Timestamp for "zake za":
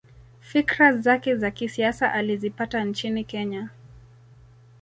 0.97-1.51